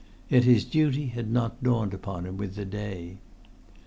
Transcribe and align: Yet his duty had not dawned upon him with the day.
Yet 0.29 0.45
his 0.45 0.65
duty 0.65 1.09
had 1.09 1.29
not 1.29 1.61
dawned 1.61 1.93
upon 1.93 2.25
him 2.25 2.35
with 2.35 2.55
the 2.55 2.65
day. 2.65 3.17